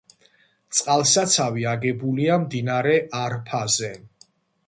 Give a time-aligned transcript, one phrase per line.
[0.77, 3.93] წყალსაცავი აგებულია მდინარე არფაზე.